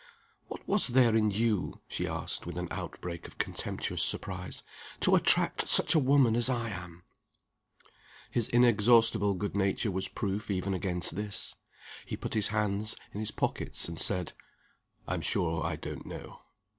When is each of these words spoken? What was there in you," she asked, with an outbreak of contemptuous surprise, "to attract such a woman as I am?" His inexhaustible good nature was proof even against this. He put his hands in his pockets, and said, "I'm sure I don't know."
What 0.47 0.67
was 0.67 0.87
there 0.87 1.15
in 1.15 1.29
you," 1.29 1.79
she 1.87 2.07
asked, 2.07 2.47
with 2.47 2.57
an 2.57 2.67
outbreak 2.71 3.27
of 3.27 3.37
contemptuous 3.37 4.01
surprise, 4.01 4.63
"to 4.99 5.15
attract 5.15 5.67
such 5.67 5.93
a 5.93 5.99
woman 5.99 6.35
as 6.35 6.49
I 6.49 6.69
am?" 6.71 7.03
His 8.31 8.47
inexhaustible 8.49 9.35
good 9.35 9.55
nature 9.55 9.91
was 9.91 10.07
proof 10.07 10.49
even 10.49 10.73
against 10.73 11.15
this. 11.15 11.55
He 12.03 12.17
put 12.17 12.33
his 12.33 12.47
hands 12.47 12.95
in 13.13 13.19
his 13.19 13.29
pockets, 13.29 13.87
and 13.87 13.99
said, 13.99 14.33
"I'm 15.07 15.21
sure 15.21 15.63
I 15.63 15.75
don't 15.75 16.07
know." 16.07 16.39